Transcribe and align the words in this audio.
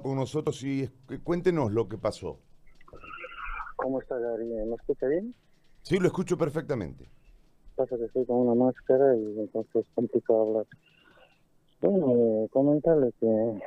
con 0.00 0.16
nosotros 0.16 0.62
y 0.62 0.88
cuéntenos 1.22 1.72
lo 1.72 1.88
que 1.88 1.98
pasó. 1.98 2.38
¿Cómo 3.76 4.00
está 4.00 4.16
Gary? 4.16 4.46
¿Me 4.46 4.76
escucha 4.76 5.08
bien? 5.08 5.34
Sí, 5.82 5.98
lo 5.98 6.06
escucho 6.06 6.38
perfectamente. 6.38 7.08
Pasa 7.74 7.96
que 7.96 8.04
estoy 8.04 8.24
con 8.24 8.36
una 8.36 8.54
máscara 8.54 9.16
y 9.16 9.40
entonces 9.40 9.74
es 9.74 9.86
complicado 9.94 10.42
hablar. 10.42 10.66
Bueno, 11.80 12.12
eh, 12.14 12.48
comentarle 12.50 13.12
que 13.18 13.60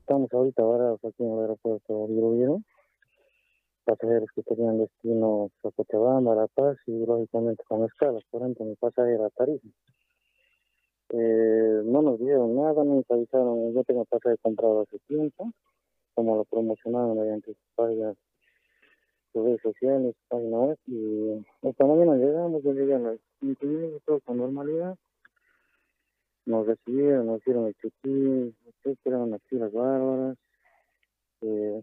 estamos 0.00 0.32
ahorita 0.32 0.62
varados 0.62 1.00
aquí 1.04 1.22
en 1.22 1.32
el 1.32 1.40
aeropuerto 1.40 2.06
de 2.06 2.14
Virubiru. 2.14 2.62
Pasajeros 3.84 4.28
que 4.34 4.42
tenían 4.42 4.78
destino 4.78 5.50
a 5.64 5.70
Cochabamba, 5.70 6.34
La 6.34 6.46
Paz 6.48 6.76
y 6.86 7.04
lógicamente 7.04 7.64
con 7.66 7.84
escalas. 7.84 8.22
Por 8.30 8.42
ejemplo, 8.42 8.66
mi 8.66 8.76
pasajero 8.76 9.24
a 9.24 9.30
Tarija. 9.30 9.68
Eh, 11.08 11.82
no 11.84 12.02
nos 12.02 12.18
dieron 12.20 12.54
nada, 12.56 12.84
nos 12.84 13.10
avisaron. 13.10 13.72
Yo 13.74 13.82
tengo 13.84 14.04
pasaje 14.04 14.36
comprado 14.42 14.82
hace 14.82 14.98
tiempo 15.08 15.52
como 16.14 16.36
lo 16.36 16.44
promocionaron 16.44 17.18
mediante 17.18 17.54
sus 17.54 17.74
páginas, 17.74 18.16
sus 19.32 19.44
redes 19.44 19.60
sociales, 19.62 20.14
web. 20.30 20.78
Y 20.86 21.44
esta 21.62 21.86
mañana 21.86 22.16
llegamos, 22.16 22.62
yo 22.62 22.72
llegué 22.72 22.94
a 22.94 22.98
las 22.98 23.18
5 23.40 23.66
minutos 23.66 24.22
con 24.24 24.38
normalidad. 24.38 24.96
Nos 26.44 26.66
recibieron, 26.66 27.26
nos 27.26 27.40
hicieron 27.40 27.66
el 27.66 27.74
check-in, 27.74 28.54
eran 29.04 29.34
aquí 29.34 29.56
las 29.56 29.72
bárbaras. 29.72 30.36
Eh, 31.40 31.82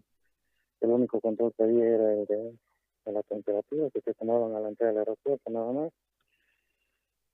el 0.80 0.90
único 0.90 1.20
control 1.20 1.52
que 1.54 1.62
había 1.62 1.84
era 1.84 2.12
el 2.14 2.26
de, 2.26 2.58
la 3.06 3.22
temperatura 3.22 3.90
que 3.90 4.00
se 4.00 4.14
tomaban 4.14 4.54
a 4.54 4.60
la 4.60 4.68
entrada 4.68 4.92
del 4.92 5.00
aeropuerto, 5.00 5.50
nada 5.50 5.72
más. 5.72 5.92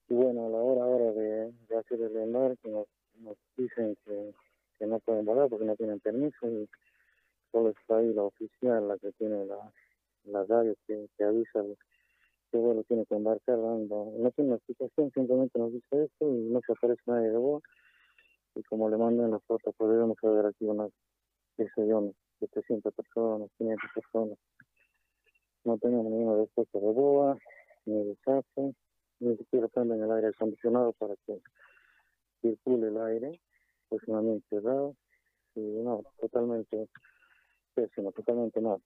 Y 0.09 0.15
bueno, 0.15 0.47
a 0.47 0.51
la 0.51 0.59
hora 0.59 0.85
ahora 0.85 1.13
de, 1.13 1.53
hacer 1.77 2.01
el 2.01 2.17
embarque 2.17 2.69
nos, 2.69 2.87
nos 3.19 3.37
dicen 3.57 3.97
que, 4.05 4.33
que 4.79 4.87
no 4.87 4.99
pueden 5.01 5.25
volar 5.25 5.49
porque 5.49 5.65
no 5.65 5.77
tienen 5.77 6.01
permiso 6.01 6.49
y 6.49 6.69
solo 7.57 7.71
está 7.71 7.97
ahí 7.97 8.13
la 8.13 8.25
oficial, 8.25 8.87
la 8.87 8.99
que 8.99 9.13
tiene 9.13 9.47
la, 9.47 9.73
la 10.25 10.45
radio 10.45 10.77
que, 10.87 11.09
que 11.17 11.25
avisa 11.25 11.63
que 12.51 12.59
vuelo 12.59 12.85
tiene 12.85 13.07
que 13.07 13.15
embarcar, 13.15 13.57
no 13.57 14.31
tiene 14.33 14.51
una 14.51 14.57
explicación, 14.57 15.11
simplemente 15.13 15.59
nos 15.59 15.73
dice 15.73 16.05
esto 16.05 16.29
y 16.29 16.51
no 16.51 16.61
se 16.61 16.73
aparece 16.73 17.01
nadie 17.07 17.31
de 17.31 17.39
voz. 17.39 17.63
Y 18.55 18.63
como 18.65 18.91
le 18.91 18.99
mandan 18.99 19.31
las 19.31 19.43
fotos, 19.45 19.75
podríamos 19.75 20.19
pues 20.21 20.35
ver 20.35 20.47
aquí 20.47 20.67
unas, 20.67 20.91
qué 21.57 21.67
sé 21.75 21.89
yo, 21.89 22.13
700 22.41 22.95
personas, 22.95 23.51
500 23.57 23.91
personas. 23.95 24.39
No 25.65 25.79
tenemos 25.79 26.05
ninguna 26.05 26.37
respuesta 26.37 26.79
de 26.79 26.93
boa, 26.93 27.39
ni 27.87 28.05
de 28.05 28.17
chafe, 28.25 28.75
ni 29.21 29.37
siquiera 29.39 29.67
prenden 29.69 30.03
el 30.03 30.13
aire 30.13 30.29
acondicionado 30.29 30.93
para 30.93 31.15
que 31.27 31.41
circule 32.43 32.89
el 32.89 32.99
aire, 32.99 33.41
próximamente 33.89 34.47
cerrado. 34.51 34.95
Y 35.55 35.61
no, 35.61 36.03
totalmente 36.21 36.89
pésimo, 37.77 38.11
totalmente 38.13 38.61
mal. 38.61 38.83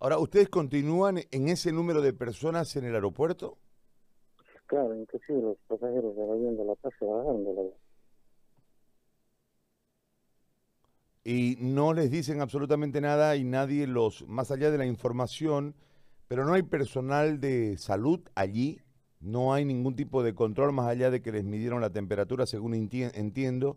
Ahora, 0.00 0.18
¿ustedes 0.18 0.48
continúan 0.48 1.18
en 1.30 1.48
ese 1.48 1.72
número 1.72 2.02
de 2.02 2.12
personas 2.12 2.74
en 2.76 2.84
el 2.84 2.94
aeropuerto? 2.94 3.58
Claro, 4.66 4.94
inclusive 4.94 5.40
los 5.40 5.56
pasajeros 5.66 6.14
de 6.14 6.26
la 6.26 6.34
de 6.34 6.64
la 6.64 6.74
paz 6.74 6.92
se 6.98 7.04
bajaron 7.04 7.44
de 7.44 7.54
la 7.54 7.62
y 11.24 11.58
no 11.60 11.92
les 11.92 12.10
dicen 12.10 12.40
absolutamente 12.40 13.02
nada 13.02 13.36
y 13.36 13.44
nadie 13.44 13.86
los, 13.86 14.26
más 14.26 14.50
allá 14.50 14.70
de 14.70 14.78
la 14.78 14.86
información, 14.86 15.74
pero 16.26 16.46
no 16.46 16.54
hay 16.54 16.62
personal 16.62 17.38
de 17.38 17.76
salud 17.76 18.20
allí, 18.34 18.80
no 19.20 19.52
hay 19.52 19.66
ningún 19.66 19.94
tipo 19.94 20.22
de 20.22 20.34
control 20.34 20.72
más 20.72 20.86
allá 20.86 21.10
de 21.10 21.20
que 21.20 21.30
les 21.30 21.44
midieron 21.44 21.82
la 21.82 21.90
temperatura, 21.90 22.46
según 22.46 22.72
entiendo, 22.72 23.76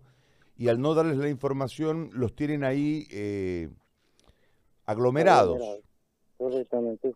y 0.55 0.69
al 0.69 0.79
no 0.79 0.93
darles 0.93 1.17
la 1.17 1.27
información 1.27 2.09
los 2.13 2.35
tienen 2.35 2.63
ahí 2.63 3.07
eh, 3.11 3.69
aglomerados. 4.91 5.59
Correctamente. 6.37 7.13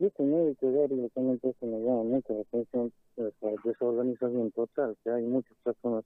Y 0.00 0.06
este 0.06 0.22
médico 0.22 0.70
directamente 0.70 1.54
se 1.58 1.66
me 1.66 1.80
llama 1.80 2.04
mucho 2.04 2.32
la 2.32 2.40
atención 2.42 2.92
la 3.16 3.30
desorganización 3.64 4.52
total, 4.52 4.96
que 5.02 5.10
hay 5.10 5.24
muchas 5.24 5.56
personas 5.64 6.04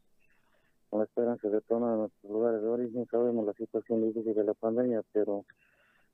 con 0.88 1.00
la 1.00 1.04
esperanza 1.04 1.48
de 1.48 1.54
retornar 1.54 1.90
a 1.92 1.96
nuestros 1.96 2.32
lugares 2.32 2.62
de 2.62 2.68
origen. 2.68 3.06
Sabemos 3.10 3.46
la 3.46 3.52
situación 3.52 4.06
difícil 4.06 4.34
de 4.34 4.44
la 4.44 4.54
pandemia, 4.54 5.02
pero 5.12 5.44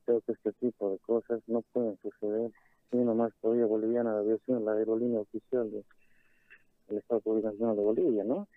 creo 0.05 0.21
que 0.23 0.33
este 0.33 0.53
tipo 0.55 0.91
de 0.91 0.99
cosas 0.99 1.41
no 1.47 1.63
pueden 1.73 1.97
suceder. 2.03 2.51
Y 2.91 2.97
nomás 2.97 3.33
todavía 3.41 3.67
boliviana 3.67 4.15
de 4.15 4.21
aviación, 4.21 4.65
la 4.65 4.73
aerolínea 4.73 5.21
oficial 5.21 5.71
del 5.71 6.99
Estado 6.99 7.23
Nacional 7.41 7.77
de 7.77 7.83
Bolivia, 7.83 8.25
¿no? 8.25 8.49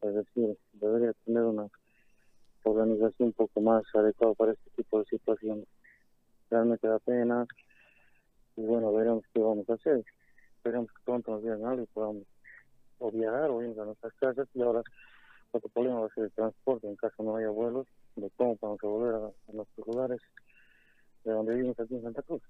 Es 0.00 0.14
decir, 0.14 0.56
debería 0.72 1.12
tener 1.24 1.42
una 1.42 1.68
organización 2.70 3.28
un 3.28 3.32
poco 3.32 3.60
más 3.60 3.84
adecuada 3.94 4.34
para 4.34 4.52
este 4.52 4.70
tipo 4.76 4.98
de 4.98 5.04
situaciones. 5.06 5.66
Realmente 6.50 6.86
da 6.86 6.98
pena 6.98 7.46
y 8.56 8.62
bueno, 8.62 8.92
veremos 8.92 9.24
qué 9.32 9.40
vamos 9.40 9.68
a 9.68 9.74
hacer. 9.74 10.04
Esperemos 10.56 10.90
que 10.92 11.02
pronto 11.04 11.32
nos 11.32 11.42
digan 11.42 11.64
algo 11.64 11.82
y 11.82 11.86
podamos 11.86 12.24
viajar 13.12 13.50
o 13.50 13.62
ir 13.62 13.78
a 13.80 13.84
nuestras 13.84 14.12
casas 14.14 14.48
y 14.54 14.62
ahora 14.62 14.82
otro 15.50 15.68
problema 15.70 16.00
va 16.00 16.06
a 16.06 16.14
ser 16.14 16.24
el 16.24 16.32
transporte 16.32 16.88
en 16.88 16.96
caso 16.96 17.22
no 17.22 17.36
haya 17.36 17.50
vuelos 17.50 17.86
de 18.16 18.30
cómo 18.36 18.56
a 18.62 18.86
volver 18.86 19.14
a, 19.14 19.52
nuestros 19.52 19.86
lugares 19.86 20.20
de 21.24 21.32
donde 21.32 21.54
vivimos 21.54 21.78
aquí 21.78 21.94
en 21.94 22.02
Santa 22.02 22.22
Cruz. 22.22 22.42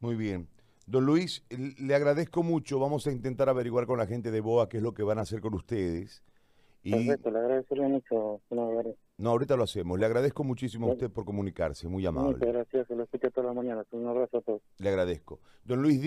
Muy 0.00 0.16
bien. 0.16 0.48
Don 0.86 1.04
Luis, 1.04 1.44
le 1.50 1.94
agradezco 1.94 2.42
mucho. 2.42 2.78
Vamos 2.78 3.06
a 3.06 3.12
intentar 3.12 3.48
averiguar 3.48 3.86
con 3.86 3.98
la 3.98 4.06
gente 4.06 4.30
de 4.30 4.40
BOA 4.40 4.68
qué 4.68 4.76
es 4.76 4.82
lo 4.82 4.94
que 4.94 5.02
van 5.02 5.18
a 5.18 5.22
hacer 5.22 5.40
con 5.40 5.54
ustedes. 5.54 6.22
Perfecto, 6.90 7.30
le 7.30 7.38
agradecería 7.38 7.88
mucho. 7.88 8.40
No, 9.18 9.30
ahorita 9.30 9.56
lo 9.56 9.64
hacemos. 9.64 9.98
Le 9.98 10.06
agradezco 10.06 10.44
muchísimo 10.44 10.88
a 10.88 10.92
usted 10.92 11.10
por 11.10 11.24
comunicarse, 11.24 11.88
muy 11.88 12.04
amable. 12.06 12.34
Muchas 12.38 12.52
gracias, 12.52 12.86
se 12.86 12.96
lo 12.96 13.04
escuché 13.04 13.30
toda 13.30 13.48
la 13.48 13.54
mañana. 13.54 13.84
Un 13.90 14.06
abrazo 14.06 14.38
a 14.38 14.40
todos. 14.42 14.62
Le 14.78 14.88
agradezco. 14.88 15.40
Don 15.64 15.82
Luis 15.82 16.00